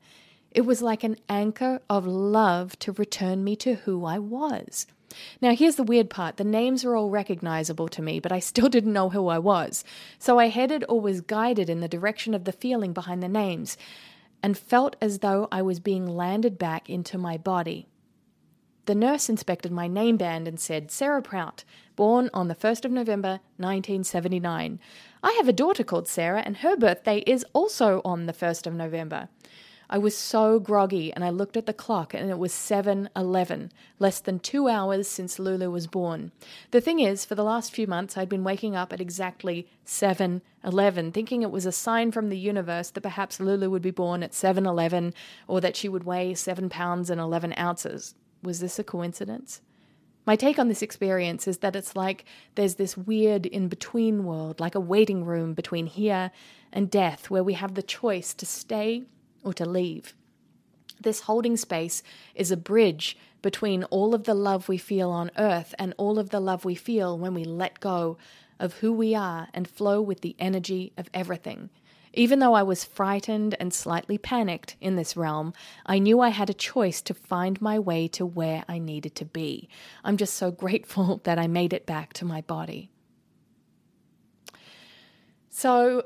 It 0.53 0.65
was 0.65 0.81
like 0.81 1.03
an 1.03 1.17
anchor 1.27 1.81
of 1.89 2.05
love 2.05 2.77
to 2.79 2.91
return 2.91 3.43
me 3.43 3.55
to 3.57 3.75
who 3.75 4.05
I 4.05 4.19
was. 4.19 4.86
Now, 5.41 5.55
here's 5.55 5.75
the 5.75 5.83
weird 5.83 6.10
part 6.10 6.38
the 6.38 6.43
names 6.43 6.86
are 6.86 6.95
all 6.95 7.10
recognizable 7.10 7.88
to 7.89 8.01
me, 8.01 8.19
but 8.19 8.31
I 8.31 8.39
still 8.39 8.69
didn't 8.75 8.93
know 8.93 9.10
who 9.10 9.27
I 9.27 9.39
was. 9.39 9.83
So 10.19 10.39
I 10.39 10.48
headed 10.48 10.86
or 10.88 11.01
was 11.01 11.22
guided 11.22 11.69
in 11.69 11.79
the 11.79 11.88
direction 11.88 12.33
of 12.33 12.45
the 12.45 12.51
feeling 12.51 12.93
behind 12.93 13.22
the 13.22 13.29
names 13.29 13.77
and 14.41 14.57
felt 14.57 14.95
as 15.01 15.19
though 15.19 15.48
I 15.51 15.62
was 15.62 15.79
being 15.79 16.05
landed 16.05 16.57
back 16.57 16.89
into 16.89 17.17
my 17.17 17.38
body. 17.38 17.88
The 18.86 18.95
nurse 18.95 19.29
inspected 19.29 19.72
my 19.72 19.88
name 19.88 20.17
band 20.17 20.45
and 20.45 20.60
said, 20.60 20.91
Sarah 20.91 21.22
Prout, 21.22 21.63
born 21.95 22.29
on 22.33 22.50
the 22.50 22.55
1st 22.55 22.83
of 22.83 22.91
November 22.91 23.39
1979. 23.55 24.79
I 25.24 25.31
have 25.38 25.48
a 25.48 25.53
daughter 25.53 25.86
called 25.86 26.10
Sarah, 26.10 26.41
and 26.45 26.57
her 26.57 26.75
birthday 26.75 27.19
is 27.19 27.45
also 27.53 28.01
on 28.03 28.25
the 28.25 28.33
1st 28.33 28.67
of 28.67 28.74
November. 28.74 29.29
I 29.94 30.00
was 30.00 30.18
so 30.18 30.58
groggy 30.58 31.14
and 31.14 31.24
I 31.24 31.30
looked 31.30 31.56
at 31.56 31.68
the 31.68 31.72
clock 31.72 32.16
and 32.16 32.32
it 32.32 32.40
was 32.40 32.52
7:11, 32.52 33.70
less 34.00 34.20
than 34.20 34.40
2 34.40 34.68
hours 34.68 35.08
since 35.08 35.38
Lulu 35.38 35.70
was 35.70 35.86
born. 35.86 36.32
The 36.72 36.82
thing 36.82 37.00
is, 37.00 37.26
for 37.26 37.36
the 37.36 37.44
last 37.44 37.72
few 37.72 37.86
months 37.86 38.18
I'd 38.18 38.28
been 38.28 38.44
waking 38.44 38.76
up 38.76 38.92
at 38.92 39.00
exactly 39.00 39.68
7:11 39.86 41.12
thinking 41.12 41.44
it 41.44 41.52
was 41.52 41.68
a 41.68 41.72
sign 41.72 42.12
from 42.12 42.30
the 42.30 42.40
universe 42.40 42.90
that 42.90 43.02
perhaps 43.02 43.40
Lulu 43.40 43.70
would 43.70 43.84
be 43.84 43.92
born 43.92 44.24
at 44.24 44.34
7:11 44.34 45.14
or 45.48 45.62
that 45.62 45.76
she 45.76 45.88
would 45.88 46.06
weigh 46.06 46.34
7 46.34 46.70
pounds 46.70 47.12
and 47.12 47.22
11 47.22 47.54
ounces. 47.56 48.16
Was 48.42 48.62
this 48.62 48.80
a 48.80 48.84
coincidence? 48.84 49.62
My 50.26 50.36
take 50.36 50.58
on 50.58 50.70
this 50.70 50.82
experience 50.82 51.48
is 51.48 51.60
that 51.60 51.76
it's 51.76 51.96
like 51.96 52.26
there's 52.56 52.76
this 52.76 52.98
weird 52.98 53.46
in 53.46 53.68
between 53.68 54.24
world, 54.24 54.60
like 54.60 54.74
a 54.74 54.80
waiting 54.80 55.24
room 55.24 55.54
between 55.54 55.86
here 55.86 56.32
and 56.72 56.90
death, 56.90 57.30
where 57.30 57.44
we 57.44 57.54
have 57.54 57.76
the 57.76 57.84
choice 57.84 58.34
to 58.34 58.48
stay 58.48 59.04
or 59.44 59.54
to 59.54 59.66
leave. 59.66 60.14
This 61.00 61.22
holding 61.22 61.58
space 61.58 62.02
is 62.34 62.52
a 62.52 62.58
bridge 62.58 63.18
between 63.42 63.84
all 63.86 64.16
of 64.16 64.24
the 64.24 64.34
love 64.34 64.70
we 64.70 64.78
feel 64.78 65.10
on 65.10 65.32
earth 65.38 65.76
and 65.78 65.94
all 65.98 66.18
of 66.18 66.30
the 66.30 66.40
love 66.40 66.64
we 66.64 66.76
feel 66.76 67.18
when 67.18 67.34
we 67.34 67.44
let 67.44 67.80
go 67.80 68.18
of 68.60 68.76
who 68.76 68.94
we 68.94 69.14
are 69.14 69.50
and 69.54 69.68
flow 69.68 70.02
with 70.02 70.22
the 70.22 70.36
energy 70.40 70.94
of 70.98 71.10
everything. 71.14 71.70
Even 72.14 72.40
though 72.40 72.54
I 72.54 72.64
was 72.64 72.84
frightened 72.84 73.56
and 73.60 73.74
slightly 73.74 74.18
panicked 74.20 74.76
in 74.80 74.96
this 74.96 75.18
realm, 75.18 75.54
I 75.86 75.98
knew 75.98 76.20
I 76.20 76.30
had 76.30 76.50
a 76.50 76.54
choice 76.54 77.02
to 77.02 77.14
find 77.14 77.60
my 77.60 77.80
way 77.80 78.08
to 78.10 78.26
where 78.26 78.64
I 78.70 78.78
needed 78.78 79.16
to 79.16 79.26
be. 79.26 79.68
I'm 80.04 80.18
just 80.18 80.36
so 80.36 80.52
grateful 80.64 81.22
that 81.24 81.40
I 81.40 81.48
made 81.48 81.74
it 81.74 81.86
back 81.86 82.14
to 82.14 82.26
my 82.26 82.42
body. 82.42 82.92
So, 85.50 86.06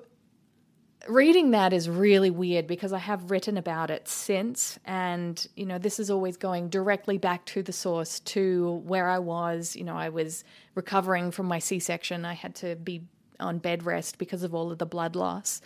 reading 1.07 1.51
that 1.51 1.73
is 1.73 1.89
really 1.89 2.29
weird 2.29 2.67
because 2.67 2.93
I 2.93 2.99
have 2.99 3.31
written 3.31 3.57
about 3.57 3.89
it 3.89 4.07
since, 4.07 4.79
and 4.85 5.47
you 5.55 5.65
know, 5.65 5.77
this 5.77 5.99
is 5.99 6.09
always 6.09 6.37
going 6.37 6.69
directly 6.69 7.17
back 7.17 7.45
to 7.45 7.63
the 7.63 7.73
source, 7.73 8.19
to 8.21 8.81
where 8.85 9.09
I 9.09 9.19
was. 9.19 9.75
You 9.75 9.83
know, 9.83 9.95
I 9.97 10.09
was 10.09 10.43
recovering 10.75 11.31
from 11.31 11.45
my 11.47 11.59
C 11.59 11.79
section, 11.79 12.25
I 12.25 12.33
had 12.33 12.55
to 12.55 12.75
be 12.75 13.03
on 13.39 13.59
bed 13.59 13.85
rest 13.85 14.17
because 14.17 14.43
of 14.43 14.53
all 14.53 14.71
of 14.71 14.77
the 14.77 14.85
blood 14.85 15.15
loss. 15.15 15.61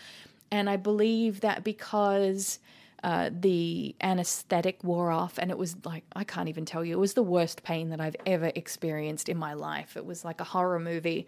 And 0.51 0.69
I 0.69 0.75
believe 0.75 1.41
that 1.41 1.63
because 1.63 2.59
uh, 3.03 3.29
the 3.31 3.95
anesthetic 4.01 4.83
wore 4.83 5.09
off, 5.09 5.37
and 5.37 5.49
it 5.49 5.57
was 5.57 5.75
like, 5.85 6.03
I 6.13 6.23
can't 6.23 6.49
even 6.49 6.65
tell 6.65 6.83
you, 6.83 6.93
it 6.93 6.99
was 6.99 7.13
the 7.13 7.23
worst 7.23 7.63
pain 7.63 7.89
that 7.89 8.01
I've 8.01 8.17
ever 8.25 8.51
experienced 8.53 9.29
in 9.29 9.37
my 9.37 9.53
life. 9.53 9.95
It 9.95 10.05
was 10.05 10.25
like 10.25 10.41
a 10.41 10.45
horror 10.45 10.79
movie. 10.79 11.27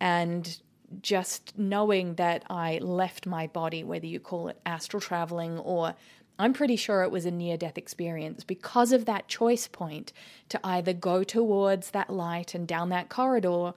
And 0.00 0.58
just 1.00 1.56
knowing 1.56 2.14
that 2.14 2.44
I 2.50 2.78
left 2.78 3.26
my 3.26 3.46
body, 3.46 3.84
whether 3.84 4.06
you 4.06 4.20
call 4.20 4.48
it 4.48 4.60
astral 4.66 5.00
traveling 5.00 5.58
or 5.58 5.94
I'm 6.38 6.52
pretty 6.52 6.76
sure 6.76 7.02
it 7.02 7.10
was 7.10 7.26
a 7.26 7.30
near 7.30 7.56
death 7.56 7.78
experience 7.78 8.42
because 8.42 8.92
of 8.92 9.04
that 9.04 9.28
choice 9.28 9.68
point 9.68 10.12
to 10.48 10.58
either 10.64 10.92
go 10.92 11.22
towards 11.22 11.90
that 11.90 12.10
light 12.10 12.54
and 12.54 12.66
down 12.66 12.88
that 12.88 13.08
corridor 13.08 13.74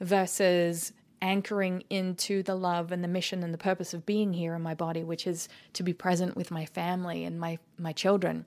versus 0.00 0.92
anchoring 1.20 1.82
into 1.90 2.42
the 2.42 2.54
love 2.54 2.92
and 2.92 3.02
the 3.02 3.08
mission 3.08 3.42
and 3.42 3.52
the 3.52 3.58
purpose 3.58 3.92
of 3.92 4.06
being 4.06 4.32
here 4.32 4.54
in 4.54 4.62
my 4.62 4.74
body, 4.74 5.02
which 5.02 5.26
is 5.26 5.48
to 5.72 5.82
be 5.82 5.92
present 5.92 6.36
with 6.36 6.50
my 6.50 6.64
family 6.66 7.24
and 7.24 7.40
my, 7.40 7.58
my 7.78 7.92
children. 7.92 8.44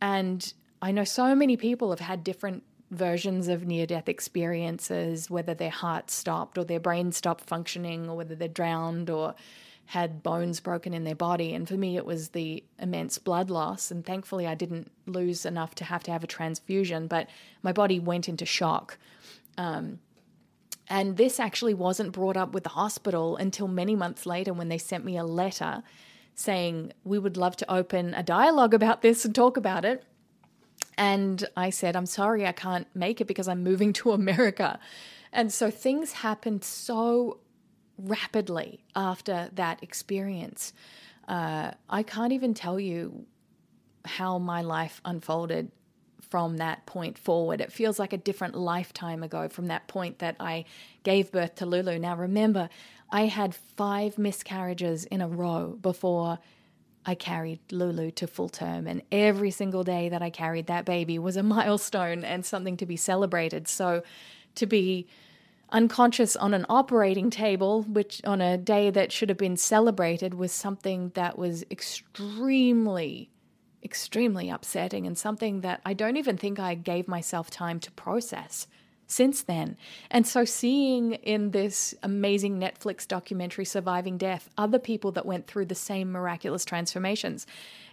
And 0.00 0.52
I 0.82 0.92
know 0.92 1.04
so 1.04 1.34
many 1.34 1.56
people 1.56 1.90
have 1.90 2.00
had 2.00 2.22
different 2.22 2.62
versions 2.90 3.48
of 3.48 3.66
near 3.66 3.86
death 3.86 4.08
experiences, 4.08 5.30
whether 5.30 5.54
their 5.54 5.70
heart 5.70 6.10
stopped 6.10 6.58
or 6.58 6.64
their 6.64 6.80
brain 6.80 7.12
stopped 7.12 7.44
functioning, 7.44 8.08
or 8.08 8.16
whether 8.16 8.34
they're 8.34 8.48
drowned 8.48 9.10
or 9.10 9.34
had 9.86 10.22
bones 10.22 10.60
broken 10.60 10.94
in 10.94 11.04
their 11.04 11.14
body. 11.14 11.52
And 11.52 11.68
for 11.68 11.74
me, 11.74 11.96
it 11.96 12.06
was 12.06 12.30
the 12.30 12.64
immense 12.78 13.18
blood 13.18 13.50
loss. 13.50 13.90
And 13.90 14.04
thankfully, 14.04 14.46
I 14.46 14.54
didn't 14.54 14.90
lose 15.06 15.44
enough 15.44 15.74
to 15.76 15.84
have 15.84 16.02
to 16.04 16.12
have 16.12 16.24
a 16.24 16.28
transfusion, 16.28 17.06
but 17.06 17.28
my 17.62 17.72
body 17.72 18.00
went 18.00 18.28
into 18.28 18.46
shock. 18.46 18.96
Um, 19.58 19.98
and 20.88 21.16
this 21.16 21.40
actually 21.40 21.74
wasn't 21.74 22.12
brought 22.12 22.36
up 22.36 22.52
with 22.52 22.62
the 22.62 22.70
hospital 22.70 23.36
until 23.36 23.68
many 23.68 23.94
months 23.94 24.26
later 24.26 24.52
when 24.52 24.68
they 24.68 24.78
sent 24.78 25.04
me 25.04 25.16
a 25.16 25.24
letter 25.24 25.82
saying, 26.34 26.92
We 27.04 27.18
would 27.18 27.36
love 27.36 27.56
to 27.56 27.72
open 27.72 28.14
a 28.14 28.22
dialogue 28.22 28.74
about 28.74 29.02
this 29.02 29.24
and 29.24 29.34
talk 29.34 29.56
about 29.56 29.84
it. 29.84 30.04
And 30.96 31.44
I 31.56 31.70
said, 31.70 31.96
I'm 31.96 32.06
sorry, 32.06 32.46
I 32.46 32.52
can't 32.52 32.86
make 32.94 33.20
it 33.20 33.26
because 33.26 33.48
I'm 33.48 33.62
moving 33.62 33.92
to 33.94 34.12
America. 34.12 34.78
And 35.32 35.52
so 35.52 35.70
things 35.70 36.12
happened 36.12 36.64
so 36.64 37.40
rapidly 37.98 38.84
after 38.94 39.50
that 39.54 39.82
experience. 39.82 40.72
Uh, 41.26 41.72
I 41.88 42.02
can't 42.02 42.32
even 42.32 42.54
tell 42.54 42.78
you 42.78 43.26
how 44.04 44.38
my 44.38 44.62
life 44.62 45.00
unfolded 45.04 45.70
from 46.20 46.56
that 46.56 46.84
point 46.86 47.18
forward. 47.18 47.60
It 47.60 47.72
feels 47.72 47.98
like 47.98 48.12
a 48.12 48.16
different 48.16 48.54
lifetime 48.54 49.22
ago 49.22 49.48
from 49.48 49.66
that 49.66 49.86
point 49.88 50.18
that 50.18 50.36
I 50.40 50.64
gave 51.02 51.30
birth 51.30 51.54
to 51.56 51.66
Lulu. 51.66 51.98
Now, 51.98 52.16
remember, 52.16 52.68
I 53.10 53.26
had 53.26 53.54
five 53.54 54.18
miscarriages 54.18 55.04
in 55.04 55.20
a 55.20 55.28
row 55.28 55.78
before 55.80 56.38
I 57.06 57.14
carried 57.14 57.60
Lulu 57.70 58.10
to 58.12 58.26
full 58.26 58.48
term, 58.48 58.86
and 58.86 59.02
every 59.12 59.50
single 59.50 59.84
day 59.84 60.08
that 60.08 60.22
I 60.22 60.30
carried 60.30 60.66
that 60.66 60.84
baby 60.84 61.18
was 61.18 61.36
a 61.36 61.42
milestone 61.56 62.24
and 62.24 62.44
something 62.44 62.76
to 62.78 62.86
be 62.86 62.96
celebrated. 62.96 63.68
So, 63.68 64.02
to 64.56 64.66
be 64.66 65.06
unconscious 65.70 66.36
on 66.36 66.54
an 66.54 66.64
operating 66.68 67.30
table, 67.30 67.82
which 67.82 68.20
on 68.24 68.40
a 68.40 68.56
day 68.56 68.90
that 68.90 69.10
should 69.10 69.28
have 69.28 69.38
been 69.38 69.56
celebrated 69.56 70.34
was 70.34 70.52
something 70.52 71.10
that 71.14 71.36
was 71.36 71.64
extremely, 71.70 73.30
extremely 73.82 74.48
upsetting 74.48 75.06
and 75.06 75.18
something 75.18 75.62
that 75.62 75.80
I 75.84 75.92
don't 75.92 76.16
even 76.16 76.36
think 76.36 76.60
I 76.60 76.74
gave 76.74 77.08
myself 77.08 77.50
time 77.50 77.80
to 77.80 77.90
process 77.90 78.68
since 79.06 79.42
then. 79.42 79.76
And 80.10 80.26
so, 80.26 80.44
seeing 80.44 81.12
in 81.14 81.50
this 81.50 81.94
amazing 82.02 82.58
Netflix 82.58 83.06
documentary, 83.06 83.64
Surviving 83.64 84.18
Death, 84.18 84.48
other 84.56 84.78
people 84.78 85.12
that 85.12 85.26
went 85.26 85.46
through 85.46 85.66
the 85.66 85.74
same 85.74 86.12
miraculous 86.12 86.64
transformations, 86.64 87.46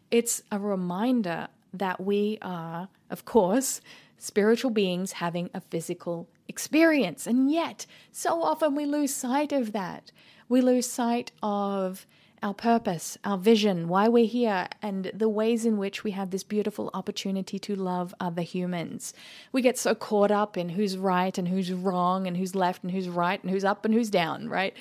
it's 0.09 0.43
a 0.51 0.59
reminder 0.59 1.47
that 1.73 2.01
we 2.01 2.37
are, 2.41 2.89
of 3.09 3.25
course, 3.25 3.81
spiritual 4.17 4.71
beings 4.71 5.13
having 5.13 5.49
a 5.53 5.61
physical 5.61 6.27
experience. 6.47 7.25
And 7.25 7.51
yet, 7.51 7.85
so 8.11 8.43
often 8.43 8.75
we 8.75 8.85
lose 8.85 9.13
sight 9.13 9.51
of 9.51 9.71
that. 9.71 10.11
We 10.49 10.61
lose 10.61 10.89
sight 10.89 11.31
of 11.41 12.05
our 12.43 12.53
purpose, 12.53 13.17
our 13.23 13.37
vision, 13.37 13.87
why 13.87 14.07
we're 14.07 14.25
here, 14.25 14.67
and 14.81 15.11
the 15.13 15.29
ways 15.29 15.65
in 15.65 15.77
which 15.77 16.03
we 16.03 16.11
have 16.11 16.31
this 16.31 16.43
beautiful 16.43 16.89
opportunity 16.93 17.59
to 17.59 17.75
love 17.75 18.15
other 18.19 18.41
humans. 18.41 19.13
We 19.51 19.61
get 19.61 19.77
so 19.77 19.93
caught 19.93 20.31
up 20.31 20.57
in 20.57 20.69
who's 20.69 20.97
right 20.97 21.37
and 21.37 21.47
who's 21.47 21.71
wrong, 21.71 22.25
and 22.25 22.35
who's 22.35 22.55
left 22.55 22.83
and 22.83 22.91
who's 22.91 23.09
right, 23.09 23.41
and 23.41 23.51
who's 23.51 23.63
up 23.63 23.85
and 23.85 23.93
who's 23.93 24.09
down, 24.09 24.49
right? 24.49 24.75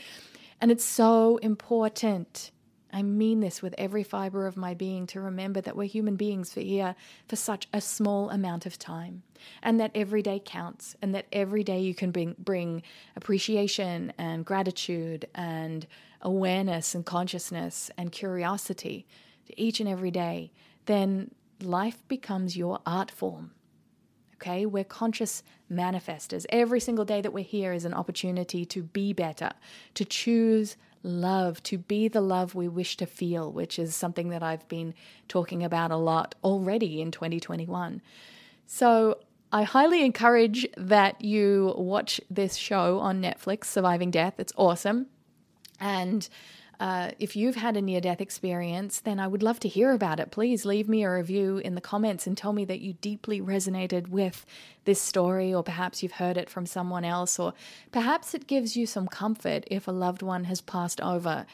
And 0.61 0.71
it's 0.71 0.85
so 0.85 1.37
important. 1.39 2.51
I 2.93 3.03
mean 3.03 3.41
this 3.41 3.63
with 3.63 3.75
every 3.79 4.03
fiber 4.03 4.47
of 4.47 4.57
my 4.57 4.75
being 4.75 5.07
to 5.09 5.21
remember 5.21 5.61
that 5.61 5.77
we're 5.77 5.85
human 5.85 6.17
beings 6.17 6.53
for 6.53 6.61
here 6.61 6.97
for 7.29 7.37
such 7.37 7.69
a 7.73 7.81
small 7.81 8.31
amount 8.31 8.67
of 8.67 8.79
time, 8.79 9.23
and 9.63 9.79
that 9.81 9.91
every 9.95 10.23
day 10.23 10.41
counts, 10.45 10.97
and 11.03 11.15
that 11.15 11.27
every 11.31 11.63
day 11.63 11.81
you 11.81 11.95
can 11.95 12.11
bring, 12.11 12.35
bring 12.39 12.83
appreciation 13.17 14.13
and 14.19 14.47
gratitude 14.47 15.27
and 15.35 15.87
awareness 16.23 16.95
and 16.95 17.05
consciousness 17.05 17.91
and 17.97 18.13
curiosity 18.13 19.07
each 19.57 19.81
and 19.81 19.89
every 19.89 20.11
day, 20.11 20.53
then 20.87 21.33
life 21.63 22.07
becomes 22.09 22.57
your 22.57 22.81
art 22.87 23.11
form. 23.11 23.53
Okay, 24.37 24.65
we're 24.65 24.85
conscious 24.85 25.43
manifestors. 25.71 26.47
Every 26.49 26.81
single 26.81 27.05
day 27.05 27.21
that 27.21 27.33
we're 27.33 27.45
here 27.45 27.73
is 27.73 27.85
an 27.85 27.93
opportunity 27.93 28.65
to 28.67 28.83
be 28.83 29.13
better, 29.13 29.51
to 29.95 30.05
choose 30.05 30.77
love, 31.03 31.63
to 31.65 31.79
be 31.79 32.09
the 32.09 32.21
love 32.21 32.55
we 32.55 32.69
wish 32.69 32.97
to 32.99 33.07
feel, 33.07 33.53
which 33.53 33.79
is 33.79 33.95
something 33.95 34.31
that 34.31 34.43
I've 34.43 34.67
been 34.69 34.95
talking 35.29 35.63
about 35.63 35.91
a 35.91 35.97
lot 35.97 36.35
already 36.43 37.03
in 37.03 37.11
2021. 37.11 38.01
So 38.67 39.19
I 39.53 39.65
highly 39.65 40.05
encourage 40.05 40.67
that 40.77 41.23
you 41.23 41.75
watch 41.77 42.21
this 42.31 42.57
show 42.57 42.99
on 43.01 43.21
Netflix, 43.21 43.65
Surviving 43.65 44.11
Death. 44.11 44.35
It's 44.39 44.53
awesome. 44.57 45.07
And 45.81 46.29
uh, 46.79 47.11
if 47.19 47.37
you've 47.37 47.57
had 47.57 47.77
a 47.77 47.83
near 47.83 48.01
death 48.01 48.21
experience, 48.23 49.01
then 49.01 49.21
I 49.21 49.27
would 49.27 49.43
love 49.43 49.61
to 49.61 49.69
hear 49.69 49.93
about 49.93 50.19
it. 50.19 50.31
Please 50.31 50.65
leave 50.65 50.89
me 50.89 51.05
a 51.05 51.13
review 51.13 51.59
in 51.59 51.75
the 51.75 51.81
comments 51.81 52.27
and 52.27 52.37
tell 52.37 52.55
me 52.55 52.65
that 52.65 52.81
you 52.81 52.95
deeply 52.95 53.41
resonated 53.41 54.09
with 54.09 54.47
this 54.85 55.01
story, 55.01 55.53
or 55.53 55.63
perhaps 55.63 56.03
you've 56.03 56.13
heard 56.13 56.39
it 56.39 56.49
from 56.49 56.65
someone 56.65 57.05
else, 57.05 57.39
or 57.39 57.53
perhaps 57.93 58.33
it 58.35 58.47
gives 58.47 58.77
you 58.79 58.87
some 58.87 59.09
comfort 59.09 59.65
if 59.71 59.87
a 59.87 59.93
loved 59.93 60.23
one 60.23 60.45
has 60.45 60.63
passed 60.63 61.01
over 61.03 61.45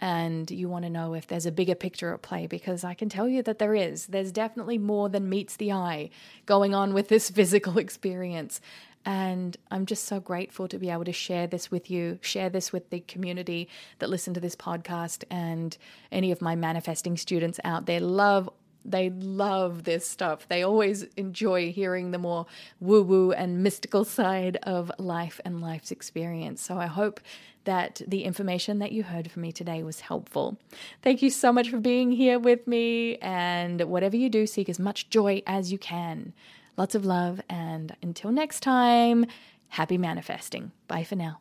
and 0.00 0.50
you 0.50 0.68
want 0.68 0.84
to 0.84 0.90
know 0.90 1.14
if 1.14 1.26
there's 1.26 1.46
a 1.46 1.52
bigger 1.52 1.74
picture 1.74 2.12
at 2.12 2.22
play 2.22 2.46
because 2.46 2.84
I 2.84 2.94
can 2.94 3.08
tell 3.08 3.28
you 3.28 3.42
that 3.44 3.58
there 3.58 3.74
is. 3.74 4.06
There's 4.06 4.30
definitely 4.30 4.78
more 4.78 5.08
than 5.08 5.28
meets 5.28 5.56
the 5.56 5.72
eye 5.72 6.10
going 6.44 6.74
on 6.74 6.92
with 6.92 7.08
this 7.08 7.30
physical 7.36 7.78
experience. 7.78 8.60
And 9.06 9.56
I'm 9.70 9.86
just 9.86 10.04
so 10.04 10.18
grateful 10.18 10.66
to 10.66 10.78
be 10.78 10.90
able 10.90 11.04
to 11.04 11.12
share 11.12 11.46
this 11.46 11.70
with 11.70 11.90
you, 11.90 12.18
share 12.22 12.50
this 12.50 12.72
with 12.72 12.90
the 12.90 13.00
community 13.00 13.68
that 14.00 14.10
listen 14.10 14.34
to 14.34 14.40
this 14.40 14.56
podcast 14.56 15.22
and 15.30 15.78
any 16.10 16.32
of 16.32 16.42
my 16.42 16.56
manifesting 16.56 17.16
students 17.16 17.60
out 17.64 17.86
there. 17.86 18.00
Love 18.00 18.50
they 18.88 19.10
love 19.10 19.82
this 19.82 20.08
stuff. 20.08 20.46
They 20.48 20.62
always 20.62 21.02
enjoy 21.16 21.72
hearing 21.72 22.12
the 22.12 22.18
more 22.18 22.46
woo 22.78 23.02
woo 23.02 23.32
and 23.32 23.62
mystical 23.62 24.04
side 24.04 24.58
of 24.62 24.92
life 24.98 25.40
and 25.44 25.60
life's 25.60 25.90
experience. 25.90 26.62
So 26.62 26.78
I 26.78 26.86
hope 26.86 27.20
that 27.64 28.00
the 28.06 28.22
information 28.22 28.78
that 28.78 28.92
you 28.92 29.02
heard 29.02 29.28
from 29.28 29.42
me 29.42 29.50
today 29.50 29.82
was 29.82 30.00
helpful. 30.00 30.56
Thank 31.02 31.20
you 31.20 31.30
so 31.30 31.52
much 31.52 31.68
for 31.68 31.78
being 31.78 32.12
here 32.12 32.38
with 32.38 32.68
me. 32.68 33.16
And 33.16 33.82
whatever 33.82 34.16
you 34.16 34.30
do, 34.30 34.46
seek 34.46 34.68
as 34.68 34.78
much 34.78 35.10
joy 35.10 35.42
as 35.48 35.72
you 35.72 35.78
can. 35.78 36.32
Lots 36.76 36.94
of 36.94 37.06
love, 37.06 37.40
and 37.48 37.96
until 38.02 38.30
next 38.30 38.60
time, 38.60 39.26
happy 39.68 39.96
manifesting. 39.96 40.72
Bye 40.88 41.04
for 41.04 41.16
now. 41.16 41.40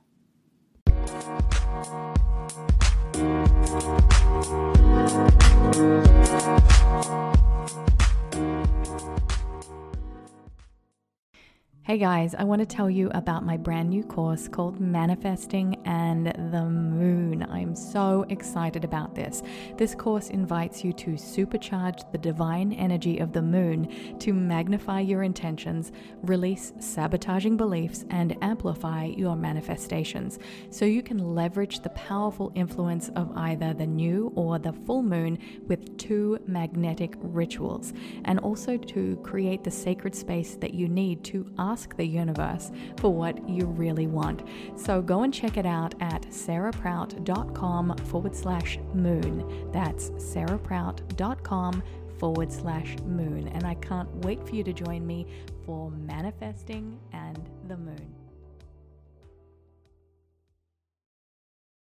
Hey 11.88 12.00
guys, 12.00 12.34
I 12.34 12.46
want 12.46 12.62
to 12.62 12.66
tell 12.66 12.90
you 12.90 13.12
about 13.14 13.46
my 13.46 13.58
brand 13.58 13.92
new 13.92 14.02
course 14.02 14.48
called 14.48 14.80
Manifesting 14.80 15.76
and 15.86 16.26
the 16.52 16.66
Moon. 16.66 17.46
I'm 17.48 17.76
so 17.76 18.26
excited 18.30 18.84
about 18.84 19.14
this. 19.14 19.44
This 19.78 19.94
course 19.94 20.32
invites 20.32 20.84
you 20.84 20.94
to 20.94 21.12
supercharge 21.12 22.12
the 22.12 22.18
divine 22.18 22.74
energy 22.74 23.20
of 23.20 23.34
the 23.34 23.44
moon 23.44 24.18
to 24.18 24.34
magnify 24.34 25.02
your 25.02 25.22
intentions, 25.22 25.92
release 26.24 26.74
sabotaging 26.80 27.56
beliefs, 27.56 28.04
and 28.10 28.36
amplify 28.42 29.06
your 29.06 29.36
manifestations 29.36 30.40
so 30.72 30.86
you 30.86 31.04
can 31.04 31.36
leverage 31.36 31.82
the 31.82 31.90
powerful 31.92 32.52
influence 32.56 33.10
of 33.10 33.32
either 33.38 33.76
the 33.76 33.86
new 33.86 34.34
or 34.36 34.58
the 34.58 34.74
full 34.74 35.04
moon 35.04 35.38
with 35.68 36.00
two 36.00 36.40
magnetic 36.48 37.14
rituals, 37.20 37.94
and 38.24 38.40
also 38.40 38.76
to 38.76 39.18
create 39.18 39.64
the 39.64 39.70
sacred 39.70 40.16
space 40.16 40.56
that 40.56 40.74
you 40.74 40.88
need 40.88 41.24
to 41.24 41.46
ask 41.60 41.75
ask 41.76 41.94
the 41.98 42.06
universe 42.06 42.72
for 42.96 43.14
what 43.14 43.50
you 43.50 43.66
really 43.66 44.08
want. 44.08 44.44
So 44.78 45.02
go 45.02 45.24
and 45.24 45.34
check 45.34 45.58
it 45.58 45.66
out 45.66 45.94
at 46.00 46.22
sarahprout.com 46.22 47.98
forward 47.98 48.34
slash 48.34 48.80
moon. 48.94 49.70
That's 49.74 50.12
sarahprout.com 50.12 51.84
forward 52.18 52.54
slash 52.54 52.96
moon. 53.00 53.50
And 53.50 53.68
I 53.68 53.74
can't 53.76 54.10
wait 54.24 54.48
for 54.48 54.56
you 54.56 54.64
to 54.64 54.72
join 54.72 55.06
me 55.06 55.28
for 55.66 55.92
manifesting 55.92 56.98
and 57.12 57.50
the 57.68 57.76
moon. 57.76 58.25